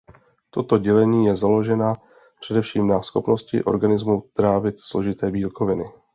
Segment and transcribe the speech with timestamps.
[0.49, 1.93] Toto dělení je založena
[2.39, 5.85] především na schopnosti organismu trávit složité bílkoviny.